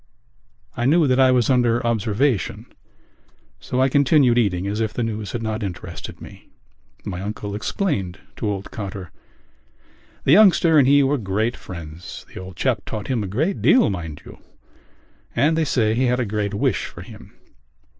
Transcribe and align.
I 0.75 0.85
knew 0.87 1.05
that 1.05 1.19
I 1.19 1.29
was 1.29 1.47
under 1.47 1.85
observation 1.85 2.65
so 3.59 3.79
I 3.79 3.87
continued 3.87 4.35
eating 4.35 4.65
as 4.65 4.79
if 4.79 4.91
the 4.95 5.03
news 5.03 5.33
had 5.33 5.43
not 5.43 5.61
interested 5.61 6.19
me. 6.19 6.49
My 7.05 7.21
uncle 7.21 7.53
explained 7.53 8.17
to 8.37 8.49
old 8.49 8.71
Cotter. 8.71 9.11
"The 10.23 10.31
youngster 10.31 10.79
and 10.79 10.87
he 10.87 11.03
were 11.03 11.19
great 11.19 11.55
friends. 11.55 12.25
The 12.33 12.39
old 12.41 12.55
chap 12.55 12.81
taught 12.83 13.09
him 13.09 13.23
a 13.23 13.27
great 13.27 13.61
deal, 13.61 13.91
mind 13.91 14.23
you; 14.25 14.39
and 15.35 15.55
they 15.55 15.65
say 15.65 15.93
he 15.93 16.05
had 16.05 16.19
a 16.19 16.25
great 16.25 16.55
wish 16.55 16.85
for 16.87 17.03
him." 17.03 17.33